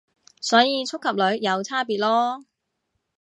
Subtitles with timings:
[0.41, 2.45] 所以觸及率有差別囉